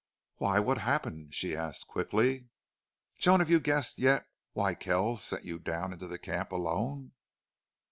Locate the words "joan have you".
3.19-3.59